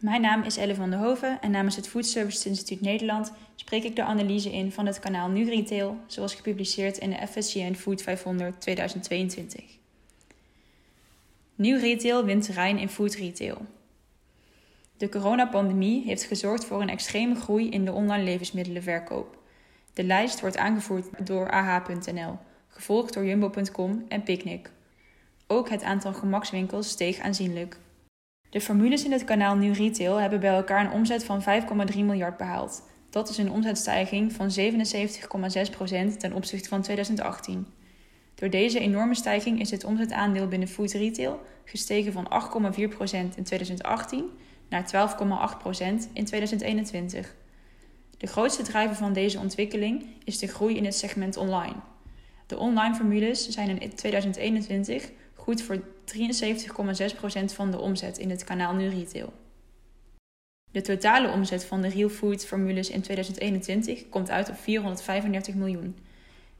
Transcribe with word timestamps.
Mijn 0.00 0.20
naam 0.20 0.42
is 0.42 0.56
Elle 0.56 0.74
van 0.74 0.90
der 0.90 0.98
Hoven 0.98 1.40
en 1.40 1.50
namens 1.50 1.76
het 1.76 1.88
Food 1.88 2.06
Services 2.06 2.46
Instituut 2.46 2.80
Nederland 2.80 3.32
spreek 3.54 3.84
ik 3.84 3.96
de 3.96 4.02
analyse 4.02 4.52
in 4.52 4.72
van 4.72 4.86
het 4.86 4.98
kanaal 4.98 5.28
Nu 5.28 5.48
Retail, 5.48 5.96
zoals 6.06 6.34
gepubliceerd 6.34 6.98
in 6.98 7.10
de 7.10 7.26
FSCN 7.26 7.74
Food 7.74 8.02
500 8.02 8.60
2022. 8.60 9.64
Nieuw 11.54 11.78
Retail 11.78 12.24
wint 12.24 12.44
terrein 12.44 12.78
in 12.78 12.88
food 12.88 13.14
retail. 13.14 13.66
De 14.96 15.08
coronapandemie 15.08 16.04
heeft 16.04 16.22
gezorgd 16.22 16.64
voor 16.64 16.80
een 16.80 16.88
extreme 16.88 17.34
groei 17.34 17.70
in 17.70 17.84
de 17.84 17.92
online 17.92 18.24
levensmiddelenverkoop. 18.24 19.38
De 19.92 20.04
lijst 20.04 20.40
wordt 20.40 20.56
aangevoerd 20.56 21.26
door 21.26 21.50
AH.nl, 21.50 22.38
gevolgd 22.68 23.14
door 23.14 23.24
Jumbo.com 23.24 24.04
en 24.08 24.22
Picnic. 24.22 24.70
Ook 25.46 25.68
het 25.68 25.82
aantal 25.82 26.12
gemakswinkels 26.12 26.88
steeg 26.88 27.18
aanzienlijk. 27.18 27.78
De 28.50 28.60
formules 28.60 29.04
in 29.04 29.12
het 29.12 29.24
kanaal 29.24 29.56
Nieuw 29.56 29.72
Retail 29.72 30.16
hebben 30.16 30.40
bij 30.40 30.54
elkaar 30.54 30.84
een 30.84 30.92
omzet 30.92 31.24
van 31.24 31.42
5,3 31.92 31.98
miljard 31.98 32.36
behaald. 32.36 32.82
Dat 33.10 33.28
is 33.28 33.38
een 33.38 33.50
omzetstijging 33.50 34.32
van 34.32 34.50
77,6% 34.58 36.16
ten 36.18 36.32
opzichte 36.32 36.68
van 36.68 36.82
2018. 36.82 37.66
Door 38.34 38.50
deze 38.50 38.78
enorme 38.78 39.14
stijging 39.14 39.60
is 39.60 39.70
het 39.70 39.84
omzetaandeel 39.84 40.48
binnen 40.48 40.68
food 40.68 40.92
retail 40.92 41.42
gestegen 41.64 42.12
van 42.12 42.26
8,4% 42.72 43.36
in 43.36 43.44
2018 43.44 44.24
naar 44.68 45.10
12,8% 45.64 46.12
in 46.12 46.24
2021. 46.24 47.34
De 48.18 48.26
grootste 48.26 48.62
drijver 48.62 48.96
van 48.96 49.12
deze 49.12 49.38
ontwikkeling 49.38 50.06
is 50.24 50.38
de 50.38 50.46
groei 50.46 50.76
in 50.76 50.84
het 50.84 50.94
segment 50.94 51.36
online. 51.36 51.76
De 52.46 52.58
online 52.58 52.94
formules 52.94 53.48
zijn 53.48 53.80
in 53.80 53.94
2021 53.94 55.10
goed 55.34 55.62
voor 55.62 55.82
73,6% 56.14 57.44
van 57.44 57.70
de 57.70 57.78
omzet 57.78 58.18
in 58.18 58.30
het 58.30 58.44
kanaal 58.44 58.74
Nu 58.74 58.88
Retail. 58.88 59.32
De 60.72 60.80
totale 60.80 61.28
omzet 61.28 61.64
van 61.64 61.80
de 61.80 61.88
Real 61.88 62.08
Food 62.08 62.46
formules 62.46 62.90
in 62.90 63.00
2021 63.00 64.08
komt 64.08 64.30
uit 64.30 64.48
op 64.48 64.56
435 64.56 65.54
miljoen. 65.54 65.98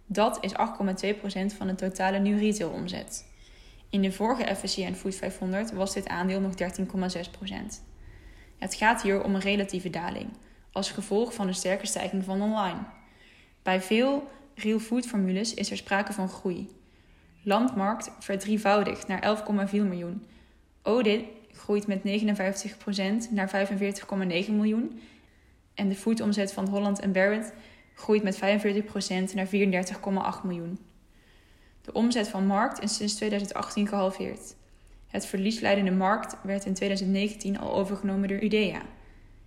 Dat 0.06 0.38
is 0.40 0.52
8,2% 0.52 0.56
van 1.56 1.66
de 1.66 1.74
totale 1.74 2.18
Nu 2.18 2.38
Retail 2.38 2.70
omzet. 2.70 3.28
In 3.90 4.02
de 4.02 4.12
vorige 4.12 4.54
FSCN 4.54 4.92
Food 4.92 5.14
500 5.14 5.72
was 5.72 5.94
dit 5.94 6.08
aandeel 6.08 6.40
nog 6.40 6.52
13,6%. 6.52 6.56
Het 8.58 8.74
gaat 8.74 9.02
hier 9.02 9.24
om 9.24 9.34
een 9.34 9.40
relatieve 9.40 9.90
daling, 9.90 10.28
als 10.72 10.90
gevolg 10.90 11.34
van 11.34 11.46
de 11.46 11.52
sterke 11.52 11.86
stijging 11.86 12.24
van 12.24 12.42
online. 12.42 12.78
Bij 13.62 13.80
veel 13.80 14.28
real 14.54 14.78
food 14.78 15.06
formules 15.06 15.54
is 15.54 15.70
er 15.70 15.76
sprake 15.76 16.12
van 16.12 16.28
groei. 16.28 16.68
Landmarkt 17.42 18.10
verdrievoudigt 18.18 19.06
naar 19.06 19.38
11,4 19.70 19.70
miljoen. 19.70 20.26
Odin 20.82 21.26
groeit 21.52 21.86
met 21.86 22.00
59% 23.28 23.30
naar 23.30 23.68
45,9 24.46 24.50
miljoen. 24.50 25.00
En 25.74 25.88
de 25.88 25.94
foodomzet 25.94 26.52
van 26.52 26.68
Holland 26.68 27.12
Barrett 27.12 27.52
groeit 27.94 28.22
met 28.22 28.36
45% 28.36 28.40
naar 29.34 29.46
34,8 29.46 30.44
miljoen. 30.44 30.78
De 31.82 31.92
omzet 31.92 32.28
van 32.28 32.46
Markt 32.46 32.82
is 32.82 32.94
sinds 32.94 33.14
2018 33.14 33.88
gehalveerd. 33.88 34.54
Het 35.06 35.26
verliesleidende 35.26 35.90
Markt 35.90 36.36
werd 36.42 36.64
in 36.64 36.74
2019 36.74 37.58
al 37.58 37.74
overgenomen 37.74 38.28
door 38.28 38.42
Udea, 38.42 38.82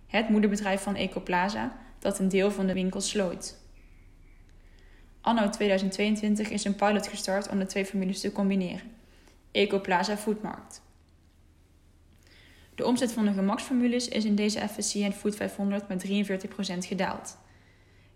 het 0.06 0.28
moederbedrijf 0.28 0.82
van 0.82 0.94
Ecoplaza, 0.94 1.76
dat 1.98 2.18
een 2.18 2.28
deel 2.28 2.50
van 2.50 2.66
de 2.66 2.72
winkels 2.72 3.08
sloot. 3.08 3.56
Anno 5.24 5.48
2022 5.48 6.50
is 6.50 6.64
een 6.64 6.74
pilot 6.74 7.06
gestart 7.06 7.48
om 7.48 7.58
de 7.58 7.66
twee 7.66 7.86
formules 7.86 8.20
te 8.20 8.32
combineren. 8.32 8.90
Ecoplaza 9.52 10.16
Foodmarkt. 10.16 10.82
De 12.74 12.86
omzet 12.86 13.12
van 13.12 13.24
de 13.24 13.32
gemaksformules 13.32 14.08
is 14.08 14.24
in 14.24 14.34
deze 14.34 14.68
FSC 14.68 15.12
Food 15.12 15.36
500 15.36 15.88
met 15.88 16.06
43% 16.06 16.08
gedaald. 16.78 17.38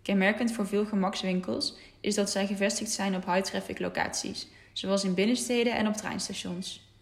Kenmerkend 0.02 0.52
voor 0.52 0.66
veel 0.66 0.86
gemakswinkels 0.86 1.76
is 2.00 2.14
dat 2.14 2.30
zij 2.30 2.46
gevestigd 2.46 2.90
zijn 2.90 3.16
op 3.16 3.24
high-traffic 3.24 3.78
locaties, 3.78 4.48
zoals 4.72 5.04
in 5.04 5.14
binnensteden 5.14 5.76
en 5.76 5.86
op 5.86 5.94
treinstations. 5.94 6.92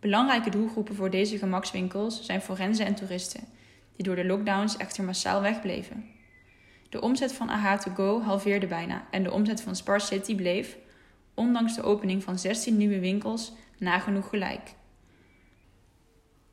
Belangrijke 0.00 0.50
doelgroepen 0.50 0.94
voor 0.94 1.10
deze 1.10 1.38
gemakswinkels 1.38 2.24
zijn 2.24 2.40
forensen 2.40 2.86
en 2.86 2.94
toeristen, 2.94 3.44
die 3.96 4.04
door 4.04 4.16
de 4.16 4.24
lockdowns 4.24 4.76
echter 4.76 5.04
massaal 5.04 5.40
wegbleven. 5.40 6.13
De 6.94 7.00
omzet 7.00 7.32
van 7.32 7.48
AH2Go 7.48 8.24
halveerde 8.24 8.66
bijna 8.66 9.06
en 9.10 9.22
de 9.22 9.32
omzet 9.32 9.60
van 9.60 9.76
Spar 9.76 10.00
City 10.00 10.34
bleef, 10.34 10.76
ondanks 11.34 11.74
de 11.74 11.82
opening 11.82 12.22
van 12.22 12.38
16 12.38 12.76
nieuwe 12.76 12.98
winkels, 12.98 13.52
nagenoeg 13.78 14.28
gelijk. 14.28 14.74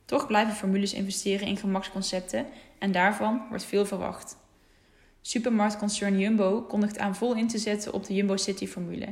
Toch 0.05 0.27
blijven 0.27 0.55
formules 0.55 0.93
investeren 0.93 1.47
in 1.47 1.57
gemaksconcepten 1.57 2.45
en 2.79 2.91
daarvan 2.91 3.45
wordt 3.49 3.63
veel 3.63 3.85
verwacht. 3.85 4.37
Supermarktconcern 5.21 6.19
Jumbo 6.19 6.61
kondigt 6.61 6.99
aan 6.99 7.15
vol 7.15 7.35
in 7.35 7.47
te 7.47 7.57
zetten 7.57 7.93
op 7.93 8.05
de 8.05 8.13
Jumbo 8.13 8.37
City-formule. 8.37 9.07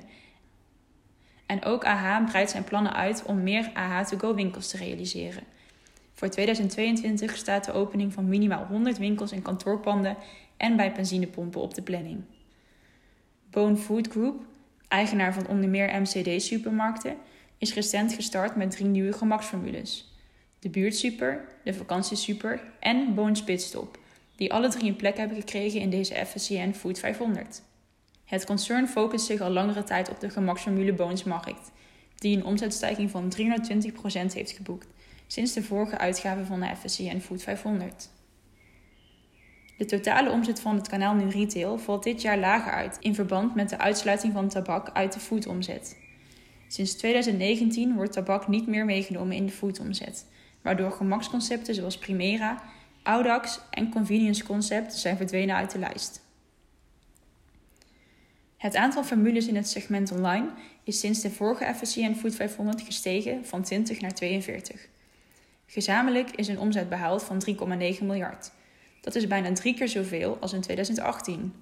En 1.46 1.64
ook 1.64 1.86
AH 1.86 2.26
breidt 2.26 2.52
zijn 2.52 2.64
plannen 2.64 2.94
uit 2.94 3.24
om 3.26 3.44
meer 3.44 3.70
AH2Go 3.70 4.36
winkels 4.36 4.70
te 4.70 4.78
realiseren. 4.78 5.44
Voor 6.14 6.30
2022 6.30 7.38
staat 7.38 7.66
de 7.66 7.72
opening 7.72 8.14
van 8.14 8.28
minimaal 8.28 8.66
100 8.66 8.98
winkels 8.98 9.32
en 9.32 9.42
kantoorpanden 9.42 10.18
en 10.60 10.76
bij 10.76 10.92
benzinepompen 10.92 11.62
op 11.62 11.74
de 11.74 11.82
planning. 11.82 12.22
Bone 13.50 13.76
Food 13.76 14.08
Group, 14.08 14.42
eigenaar 14.88 15.34
van 15.34 15.48
onder 15.48 15.70
meer 15.70 16.02
MCD-supermarkten, 16.02 17.16
is 17.58 17.74
recent 17.74 18.14
gestart 18.14 18.56
met 18.56 18.72
drie 18.72 18.88
nieuwe 18.88 19.14
gemaksformules. 19.14 20.14
De 20.60 20.70
buurtsuper, 20.70 21.46
de 21.64 21.74
vakantiesuper 21.74 22.62
en 22.80 23.14
Bone 23.14 23.36
Spitstop, 23.36 24.00
die 24.36 24.54
alle 24.54 24.70
drie 24.70 24.90
een 24.90 24.96
plek 24.96 25.18
hebben 25.18 25.38
gekregen 25.38 25.80
in 25.80 25.90
deze 25.90 26.26
FSCN 26.26 26.72
Food 26.72 27.00
500. 27.00 27.62
Het 28.26 28.46
concern 28.46 28.88
focust 28.88 29.26
zich 29.26 29.42
al 29.42 29.50
langere 29.50 29.84
tijd 29.84 30.10
op 30.10 30.20
de 30.20 30.30
gemaksformule 30.30 30.94
Bones 30.94 31.24
Markt, 31.24 31.72
die 32.16 32.38
een 32.38 32.46
omzetstijging 32.46 33.10
van 33.10 33.34
320% 33.38 34.34
heeft 34.34 34.52
geboekt 34.52 34.88
sinds 35.28 35.54
de 35.54 35.64
vorige 35.64 35.98
uitgave 35.98 36.46
van 36.46 36.60
de 36.60 36.76
FSCN 36.76 37.20
Food 37.20 37.44
500. 37.44 38.10
De 39.80 39.86
totale 39.86 40.32
omzet 40.32 40.60
van 40.60 40.76
het 40.76 40.88
kanaal 40.88 41.14
Nu 41.14 41.30
Retail 41.30 41.78
valt 41.78 42.04
dit 42.04 42.22
jaar 42.22 42.38
lager 42.38 42.72
uit 42.72 42.98
in 43.00 43.16
verband 43.16 43.56
met 43.56 43.70
de 43.70 43.78
uitsluiting 43.78 44.34
van 44.34 44.50
tabak 44.50 44.90
uit 44.94 45.14
de 45.14 45.20
foodomzet. 45.20 45.98
Sinds 46.68 46.96
2019 46.96 47.96
wordt 47.96 48.14
tabak 48.14 48.48
niet 48.48 48.68
meer 48.68 48.86
meegenomen 48.86 49.36
in 49.36 49.46
de 49.46 49.52
foodomzet, 49.52 50.26
waardoor 50.62 50.92
gemaksconcepten 50.92 51.76
zoals 51.76 51.98
Primera, 51.98 52.64
Audax 53.04 53.62
en 53.70 53.90
Convenience 53.90 54.44
Concept 54.44 54.94
zijn 54.94 55.18
verdwenen 55.18 55.56
uit 55.56 55.72
de 55.72 55.80
lijst. 55.80 56.22
Het 58.58 58.76
aantal 58.76 59.04
formules 59.04 59.48
in 59.48 59.56
het 59.56 59.70
segment 59.70 60.12
online 60.12 60.50
is 60.84 61.00
sinds 61.00 61.22
de 61.22 61.32
vorige 61.32 61.74
FSCN 61.74 62.14
Food 62.14 62.36
500 62.36 62.82
gestegen 62.82 63.46
van 63.46 63.64
20 63.64 64.02
naar 64.02 64.14
42. 64.14 64.88
Gezamenlijk 65.66 66.32
is 66.32 66.48
een 66.48 66.60
omzet 66.60 66.90
behaald 66.90 67.24
van 67.24 67.44
3,9 67.50 68.04
miljard. 68.04 68.52
Dat 69.10 69.22
is 69.22 69.28
bijna 69.28 69.54
drie 69.54 69.74
keer 69.74 69.88
zoveel 69.88 70.38
als 70.40 70.54
in 70.54 70.62
2018. 70.62 71.54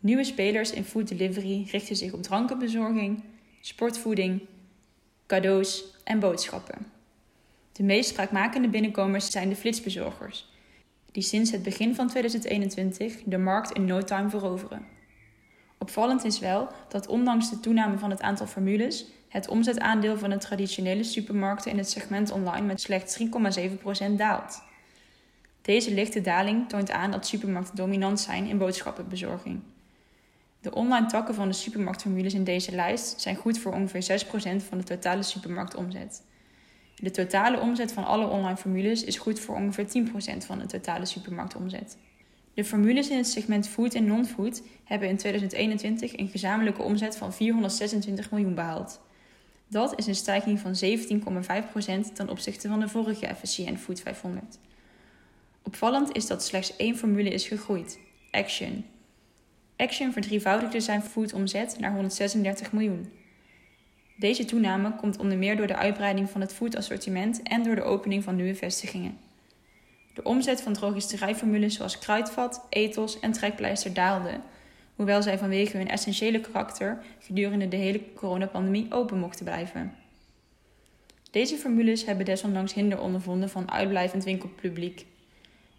Nieuwe 0.00 0.24
spelers 0.24 0.72
in 0.72 0.84
food 0.84 1.08
delivery 1.08 1.66
richten 1.70 1.96
zich 1.96 2.12
op 2.12 2.22
drankenbezorging, 2.22 3.24
sportvoeding, 3.60 4.40
cadeaus 5.26 5.84
en 6.04 6.18
boodschappen. 6.18 6.86
De 7.72 7.82
meest 7.82 8.10
spraakmakende 8.10 8.68
binnenkomers 8.68 9.30
zijn 9.30 9.48
de 9.48 9.56
flitsbezorgers, 9.56 10.52
die 11.12 11.22
sinds 11.22 11.50
het 11.50 11.62
begin 11.62 11.94
van 11.94 12.08
2021 12.08 13.22
de 13.24 13.38
markt 13.38 13.72
in 13.72 13.84
no 13.84 14.02
time 14.02 14.30
veroveren. 14.30 14.86
Opvallend 15.78 16.24
is 16.24 16.38
wel 16.38 16.68
dat 16.88 17.06
ondanks 17.06 17.50
de 17.50 17.60
toename 17.60 17.98
van 17.98 18.10
het 18.10 18.20
aantal 18.20 18.46
formules 18.46 19.06
het 19.28 19.48
omzetaandeel 19.48 20.18
van 20.18 20.30
de 20.30 20.38
traditionele 20.38 21.04
supermarkten 21.04 21.70
in 21.70 21.78
het 21.78 21.90
segment 21.90 22.30
online 22.30 22.66
met 22.66 22.80
slechts 22.80 23.18
3,7% 23.18 24.12
daalt. 24.16 24.64
Deze 25.66 25.94
lichte 25.94 26.20
daling 26.20 26.68
toont 26.68 26.90
aan 26.90 27.10
dat 27.10 27.26
supermarkten 27.26 27.76
dominant 27.76 28.20
zijn 28.20 28.46
in 28.46 28.58
boodschappenbezorging. 28.58 29.60
De 30.60 30.74
online 30.74 31.06
takken 31.06 31.34
van 31.34 31.48
de 31.48 31.54
supermarktformules 31.54 32.34
in 32.34 32.44
deze 32.44 32.74
lijst 32.74 33.20
zijn 33.20 33.36
goed 33.36 33.58
voor 33.58 33.72
ongeveer 33.72 34.24
6% 34.24 34.66
van 34.68 34.78
de 34.78 34.84
totale 34.84 35.22
supermarktomzet. 35.22 36.22
De 36.96 37.10
totale 37.10 37.60
omzet 37.60 37.92
van 37.92 38.04
alle 38.04 38.26
online 38.26 38.56
formules 38.56 39.04
is 39.04 39.16
goed 39.16 39.40
voor 39.40 39.54
ongeveer 39.54 39.86
10% 39.86 40.46
van 40.46 40.58
de 40.58 40.66
totale 40.66 41.06
supermarktomzet. 41.06 41.96
De 42.54 42.64
formules 42.64 43.08
in 43.08 43.16
het 43.16 43.28
segment 43.28 43.68
food 43.68 43.94
en 43.94 44.04
non-food 44.04 44.62
hebben 44.84 45.08
in 45.08 45.16
2021 45.16 46.18
een 46.18 46.28
gezamenlijke 46.28 46.82
omzet 46.82 47.16
van 47.16 47.32
426 47.32 48.30
miljoen 48.30 48.54
behaald. 48.54 49.00
Dat 49.68 49.98
is 49.98 50.06
een 50.06 50.14
stijging 50.14 50.60
van 50.60 50.74
17,5% 52.08 52.12
ten 52.14 52.28
opzichte 52.28 52.68
van 52.68 52.80
de 52.80 52.88
vorige 52.88 53.34
FSCN 53.34 53.76
Food 53.76 54.00
500. 54.00 54.58
Opvallend 55.66 56.16
is 56.16 56.26
dat 56.26 56.44
slechts 56.44 56.76
één 56.76 56.96
formule 56.96 57.30
is 57.30 57.46
gegroeid: 57.48 57.98
Action. 58.30 58.84
Action 59.76 60.12
verdrievoudigde 60.12 60.80
zijn 60.80 61.02
foodomzet 61.02 61.76
naar 61.78 61.92
136 61.92 62.72
miljoen. 62.72 63.12
Deze 64.16 64.44
toename 64.44 64.96
komt 64.96 65.18
onder 65.18 65.38
meer 65.38 65.56
door 65.56 65.66
de 65.66 65.76
uitbreiding 65.76 66.30
van 66.30 66.40
het 66.40 66.52
foodassortiment 66.52 67.42
en 67.42 67.62
door 67.62 67.74
de 67.74 67.82
opening 67.82 68.24
van 68.24 68.36
nieuwe 68.36 68.54
vestigingen. 68.54 69.18
De 70.14 70.22
omzet 70.22 70.60
van 70.60 70.72
drogisterijformules 70.72 71.74
zoals 71.74 71.98
kruidvat, 71.98 72.66
ethos 72.68 73.20
en 73.20 73.32
trekpleister 73.32 73.94
daalde, 73.94 74.40
hoewel 74.94 75.22
zij 75.22 75.38
vanwege 75.38 75.76
hun 75.76 75.88
essentiële 75.88 76.40
karakter 76.40 77.02
gedurende 77.18 77.68
de 77.68 77.76
hele 77.76 78.12
coronapandemie 78.14 78.92
open 78.92 79.18
mochten 79.18 79.44
blijven. 79.44 79.94
Deze 81.30 81.56
formules 81.56 82.04
hebben 82.04 82.24
desondanks 82.24 82.74
hinder 82.74 83.00
ondervonden 83.00 83.50
van 83.50 83.70
uitblijvend 83.70 84.24
winkelpubliek. 84.24 85.06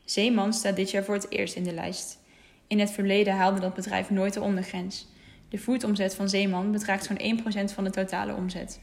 Zeeman 0.09 0.53
staat 0.53 0.75
dit 0.75 0.91
jaar 0.91 1.03
voor 1.03 1.13
het 1.13 1.31
eerst 1.31 1.55
in 1.55 1.63
de 1.63 1.73
lijst. 1.73 2.19
In 2.67 2.79
het 2.79 2.91
verleden 2.91 3.33
haalde 3.33 3.59
dat 3.59 3.73
bedrijf 3.73 4.09
nooit 4.09 4.33
de 4.33 4.41
ondergrens. 4.41 5.07
De 5.49 5.59
foodomzet 5.59 6.15
van 6.15 6.29
Zeeman 6.29 6.71
bedraagt 6.71 7.05
zo'n 7.05 7.39
1% 7.69 7.73
van 7.73 7.83
de 7.83 7.89
totale 7.89 8.33
omzet. 8.33 8.79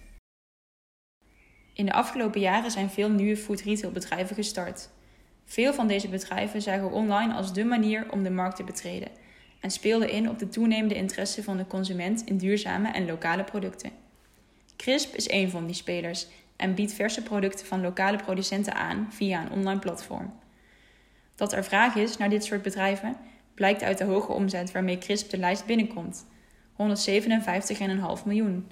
In 1.73 1.87
de 1.87 1.93
afgelopen 1.93 2.41
jaren 2.41 2.71
zijn 2.71 2.91
veel 2.91 3.11
nieuwe 3.11 3.37
food 3.37 3.61
retailbedrijven 3.61 4.37
gestart. 4.37 4.91
Veel 5.45 5.75
van 5.75 5.87
deze 5.87 6.09
bedrijven 6.09 6.63
zagen 6.63 6.93
online 6.93 7.35
als 7.35 7.53
de 7.53 7.65
manier 7.65 8.07
om 8.11 8.23
de 8.23 8.31
markt 8.31 8.57
te 8.57 8.65
betreden 8.65 9.09
en 9.61 9.71
speelden 9.71 10.11
in 10.11 10.29
op 10.29 10.39
de 10.39 10.49
toenemende 10.49 10.95
interesse 10.95 11.43
van 11.43 11.57
de 11.57 11.67
consument 11.67 12.25
in 12.25 12.37
duurzame 12.37 12.91
en 12.91 13.07
lokale 13.07 13.45
producten. 13.45 13.91
Crisp 14.77 15.15
is 15.15 15.31
een 15.31 15.51
van 15.51 15.67
die 15.67 15.75
spelers 15.75 16.27
en 16.57 16.75
biedt 16.75 16.93
verse 16.93 17.23
producten 17.23 17.67
van 17.67 17.81
lokale 17.81 18.17
producenten 18.17 18.75
aan 18.75 19.07
via 19.11 19.43
een 19.43 19.51
online 19.51 19.81
platform. 19.81 20.43
Dat 21.35 21.53
er 21.53 21.65
vraag 21.65 21.95
is 21.95 22.17
naar 22.17 22.31
dit 22.31 22.45
soort 22.45 22.63
bedrijven 22.63 23.17
blijkt 23.55 23.83
uit 23.83 23.99
de 23.99 24.05
hoge 24.05 24.33
omzet 24.33 24.73
waarmee 24.73 24.99
Crisp 24.99 25.31
de 25.31 25.39
lijst 25.39 25.67
binnenkomt: 25.67 26.27
157,5 26.73 28.25
miljoen. 28.25 28.71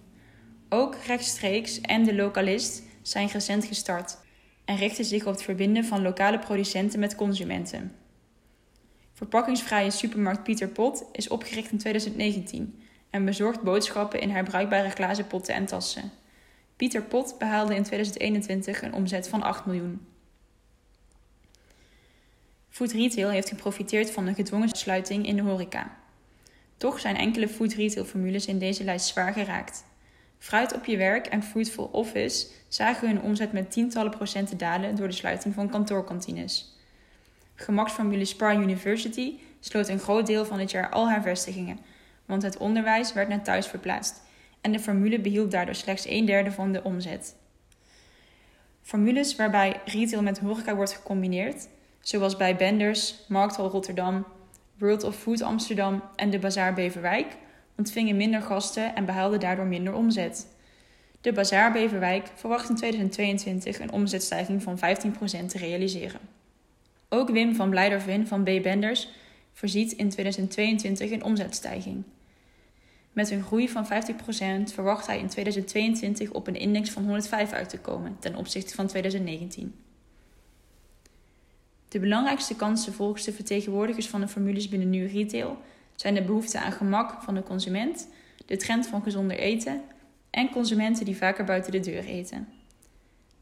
Ook 0.68 0.96
rechtstreeks 1.06 1.80
en 1.80 2.04
de 2.04 2.14
lokalist 2.14 2.82
zijn 3.02 3.28
recent 3.28 3.64
gestart 3.64 4.18
en 4.64 4.76
richten 4.76 5.04
zich 5.04 5.26
op 5.26 5.32
het 5.32 5.42
verbinden 5.42 5.84
van 5.84 6.02
lokale 6.02 6.38
producenten 6.38 7.00
met 7.00 7.14
consumenten. 7.14 7.94
Verpakkingsvrije 9.12 9.90
supermarkt 9.90 10.42
Pieter 10.42 10.68
Pot 10.68 11.04
is 11.12 11.28
opgericht 11.28 11.72
in 11.72 11.78
2019 11.78 12.82
en 13.10 13.24
bezorgt 13.24 13.62
boodschappen 13.62 14.20
in 14.20 14.30
herbruikbare 14.30 14.88
glazen 14.88 15.26
potten 15.26 15.54
en 15.54 15.66
tassen. 15.66 16.10
Pieter 16.76 17.02
Pot 17.02 17.34
behaalde 17.38 17.74
in 17.74 17.82
2021 17.82 18.82
een 18.82 18.94
omzet 18.94 19.28
van 19.28 19.42
8 19.42 19.66
miljoen. 19.66 20.11
Food 22.72 22.92
Retail 22.92 23.28
heeft 23.28 23.48
geprofiteerd 23.48 24.10
van 24.10 24.24
de 24.24 24.34
gedwongen 24.34 24.68
sluiting 24.68 25.26
in 25.26 25.36
de 25.36 25.42
horeca. 25.42 25.96
Toch 26.76 27.00
zijn 27.00 27.16
enkele 27.16 27.48
food 27.48 27.72
retail 27.72 28.04
formules 28.04 28.46
in 28.46 28.58
deze 28.58 28.84
lijst 28.84 29.06
zwaar 29.06 29.32
geraakt. 29.32 29.84
Fruit 30.38 30.74
op 30.74 30.84
je 30.84 30.96
werk 30.96 31.26
en 31.26 31.42
Fruitful 31.42 31.88
Office 31.92 32.46
zagen 32.68 33.08
hun 33.08 33.20
omzet 33.20 33.52
met 33.52 33.70
tientallen 33.70 34.10
procenten 34.10 34.58
dalen 34.58 34.96
door 34.96 35.08
de 35.08 35.14
sluiting 35.14 35.54
van 35.54 35.70
kantoorkantines. 35.70 36.78
Gemaksformule 37.54 38.24
Spar 38.24 38.56
University 38.56 39.34
sloot 39.60 39.88
een 39.88 39.98
groot 39.98 40.26
deel 40.26 40.44
van 40.44 40.58
dit 40.58 40.70
jaar 40.70 40.90
al 40.90 41.08
haar 41.08 41.22
vestigingen, 41.22 41.78
want 42.26 42.42
het 42.42 42.56
onderwijs 42.56 43.12
werd 43.12 43.28
naar 43.28 43.42
thuis 43.42 43.66
verplaatst 43.66 44.22
en 44.60 44.72
de 44.72 44.80
formule 44.80 45.20
behield 45.20 45.50
daardoor 45.50 45.74
slechts 45.74 46.06
een 46.08 46.24
derde 46.24 46.52
van 46.52 46.72
de 46.72 46.82
omzet. 46.82 47.34
Formules 48.82 49.36
waarbij 49.36 49.80
retail 49.84 50.22
met 50.22 50.38
horeca 50.38 50.74
wordt 50.74 50.92
gecombineerd, 50.92 51.68
zoals 52.02 52.36
bij 52.36 52.56
Benders, 52.56 53.14
Markthal 53.28 53.68
Rotterdam, 53.68 54.24
World 54.78 55.04
of 55.04 55.16
Food 55.16 55.42
Amsterdam 55.42 56.02
en 56.16 56.30
de 56.30 56.38
Bazaar 56.38 56.74
Beverwijk, 56.74 57.36
ontvingen 57.76 58.16
minder 58.16 58.42
gasten 58.42 58.94
en 58.94 59.04
behaalden 59.04 59.40
daardoor 59.40 59.66
minder 59.66 59.94
omzet. 59.94 60.46
De 61.20 61.32
Bazaar 61.32 61.72
Beverwijk 61.72 62.30
verwacht 62.34 62.68
in 62.68 62.76
2022 62.76 63.80
een 63.80 63.92
omzetstijging 63.92 64.62
van 64.62 64.78
15% 64.78 64.80
te 65.46 65.58
realiseren. 65.58 66.20
Ook 67.08 67.30
Wim 67.30 67.54
van 67.54 67.70
Blijdervin 67.70 68.26
van 68.26 68.42
B. 68.42 68.62
Benders 68.62 69.08
voorziet 69.52 69.92
in 69.92 70.08
2022 70.08 71.10
een 71.10 71.24
omzetstijging. 71.24 72.02
Met 73.12 73.30
een 73.30 73.42
groei 73.42 73.68
van 73.68 73.86
50% 73.86 73.88
verwacht 74.72 75.06
hij 75.06 75.18
in 75.18 75.28
2022 75.28 76.30
op 76.30 76.46
een 76.46 76.56
index 76.56 76.90
van 76.90 77.02
105 77.02 77.52
uit 77.52 77.68
te 77.68 77.78
komen 77.78 78.16
ten 78.18 78.34
opzichte 78.34 78.74
van 78.74 78.86
2019. 78.86 79.74
De 81.92 82.00
belangrijkste 82.00 82.56
kansen 82.56 82.92
volgens 82.92 83.24
de 83.24 83.32
vertegenwoordigers 83.32 84.08
van 84.08 84.20
de 84.20 84.28
formules 84.28 84.68
binnen 84.68 84.90
New 84.90 85.12
Retail 85.12 85.58
zijn 85.94 86.14
de 86.14 86.22
behoefte 86.22 86.60
aan 86.60 86.72
gemak 86.72 87.22
van 87.22 87.34
de 87.34 87.42
consument, 87.42 88.08
de 88.46 88.56
trend 88.56 88.86
van 88.86 89.02
gezonder 89.02 89.38
eten 89.38 89.82
en 90.30 90.50
consumenten 90.50 91.04
die 91.04 91.16
vaker 91.16 91.44
buiten 91.44 91.72
de 91.72 91.80
deur 91.80 92.04
eten. 92.04 92.48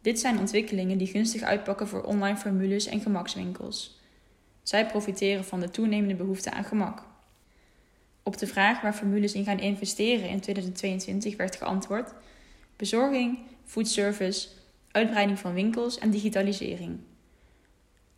Dit 0.01 0.21
zijn 0.21 0.39
ontwikkelingen 0.39 0.99
die 0.99 1.07
gunstig 1.07 1.43
uitpakken 1.43 1.89
voor 1.89 2.03
online 2.03 2.37
formules 2.37 2.87
en 2.87 3.01
gemakswinkels. 3.01 3.99
Zij 4.63 4.87
profiteren 4.87 5.45
van 5.45 5.61
de 5.61 5.71
toenemende 5.71 6.15
behoefte 6.15 6.51
aan 6.51 6.65
gemak. 6.65 7.03
Op 8.23 8.39
de 8.39 8.47
vraag 8.47 8.81
waar 8.81 8.95
formules 8.95 9.33
in 9.33 9.45
gaan 9.45 9.61
investeren 9.61 10.29
in 10.29 10.41
2022 10.41 11.37
werd 11.37 11.57
geantwoord: 11.57 12.13
bezorging, 12.77 13.39
foodservice, 13.65 14.49
uitbreiding 14.91 15.39
van 15.39 15.55
winkels 15.55 15.99
en 15.99 16.11
digitalisering. 16.11 16.99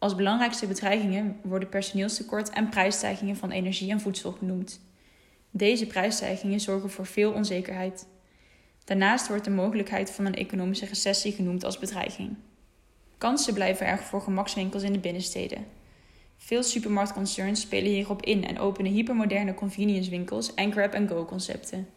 Als 0.03 0.15
belangrijkste 0.15 0.67
bedreigingen 0.67 1.37
worden 1.43 1.69
personeelstekort 1.69 2.51
en 2.51 2.69
prijsstijgingen 2.69 3.37
van 3.37 3.51
energie 3.51 3.91
en 3.91 4.01
voedsel 4.01 4.33
genoemd. 4.33 4.81
Deze 5.51 5.87
prijsstijgingen 5.87 6.61
zorgen 6.61 6.91
voor 6.91 7.07
veel 7.07 7.33
onzekerheid. 7.33 8.07
Daarnaast 8.85 9.29
wordt 9.29 9.45
de 9.45 9.51
mogelijkheid 9.51 10.11
van 10.11 10.27
een 10.27 10.35
economische 10.35 10.87
recessie 10.87 11.33
genoemd 11.33 11.65
als 11.65 11.79
bedreiging. 11.79 12.37
Kansen 13.19 13.55
blijven 13.55 13.87
erg 13.87 14.01
voor 14.01 14.21
gemakswinkels 14.21 14.83
in 14.83 14.93
de 14.93 14.99
binnensteden. 14.99 15.67
Veel 16.37 16.63
supermarktconcerns 16.63 17.61
spelen 17.61 17.93
hierop 17.93 18.23
in 18.23 18.47
en 18.47 18.59
openen 18.59 18.93
hypermoderne 18.93 19.55
conveniencewinkels 19.55 20.55
en 20.55 20.73
grab-and-go 20.73 21.25
concepten. 21.25 21.89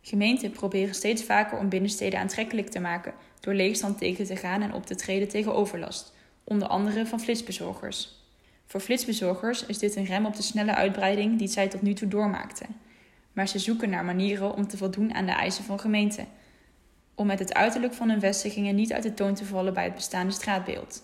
Gemeenten 0.00 0.50
proberen 0.50 0.94
steeds 0.94 1.22
vaker 1.22 1.58
om 1.58 1.68
binnensteden 1.68 2.18
aantrekkelijk 2.18 2.68
te 2.68 2.80
maken 2.80 3.14
door 3.40 3.54
leegstand 3.54 3.98
tegen 3.98 4.24
te 4.24 4.36
gaan 4.36 4.62
en 4.62 4.72
op 4.72 4.86
te 4.86 4.94
treden 4.94 5.28
tegen 5.28 5.54
overlast, 5.54 6.14
onder 6.48 6.68
andere 6.68 7.06
van 7.06 7.20
flitsbezorgers. 7.20 8.14
Voor 8.66 8.80
flitsbezorgers 8.80 9.66
is 9.66 9.78
dit 9.78 9.96
een 9.96 10.04
rem 10.04 10.26
op 10.26 10.36
de 10.36 10.42
snelle 10.42 10.74
uitbreiding 10.74 11.38
die 11.38 11.48
zij 11.48 11.68
tot 11.68 11.82
nu 11.82 11.94
toe 11.94 12.08
doormaakten. 12.08 12.66
Maar 13.32 13.48
ze 13.48 13.58
zoeken 13.58 13.90
naar 13.90 14.04
manieren 14.04 14.54
om 14.54 14.68
te 14.68 14.76
voldoen 14.76 15.14
aan 15.14 15.26
de 15.26 15.32
eisen 15.32 15.64
van 15.64 15.80
gemeenten, 15.80 16.26
om 17.14 17.26
met 17.26 17.38
het 17.38 17.54
uiterlijk 17.54 17.94
van 17.94 18.08
hun 18.08 18.20
vestigingen 18.20 18.74
niet 18.74 18.92
uit 18.92 19.02
de 19.02 19.14
toon 19.14 19.34
te 19.34 19.44
vallen 19.44 19.74
bij 19.74 19.84
het 19.84 19.94
bestaande 19.94 20.32
straatbeeld. 20.32 21.02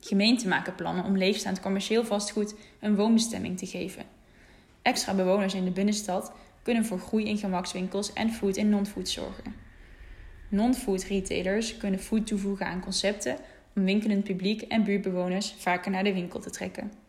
Gemeenten 0.00 0.48
maken 0.48 0.74
plannen 0.74 1.04
om 1.04 1.16
leegstaand 1.16 1.60
commercieel 1.60 2.04
vastgoed 2.04 2.54
een 2.80 2.96
woonbestemming 2.96 3.58
te 3.58 3.66
geven. 3.66 4.04
Extra 4.82 5.14
bewoners 5.14 5.54
in 5.54 5.64
de 5.64 5.70
binnenstad 5.70 6.32
kunnen 6.62 6.84
voor 6.84 6.98
groei 6.98 7.24
in 7.24 7.38
gemakswinkels 7.38 8.12
en 8.12 8.32
food 8.32 8.56
en 8.56 8.68
non-food 8.68 9.08
zorgen. 9.08 9.54
Non-food 10.48 11.04
retailers 11.04 11.76
kunnen 11.76 12.00
food 12.00 12.26
toevoegen 12.26 12.66
aan 12.66 12.80
concepten 12.80 13.36
om 13.74 13.84
winkelend 13.84 14.24
publiek 14.24 14.62
en 14.62 14.84
buurtbewoners 14.84 15.54
vaker 15.58 15.90
naar 15.90 16.04
de 16.04 16.12
winkel 16.12 16.40
te 16.40 16.50
trekken. 16.50 17.01